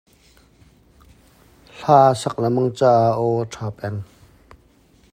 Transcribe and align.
Hla 1.77 1.97
a 2.13 2.17
sak 2.21 2.35
lengmang 2.41 2.69
caah 2.77 3.05
a 3.11 3.17
aw 3.23 3.31
a 3.43 3.49
ṭha 3.53 3.67
peng. 3.77 3.97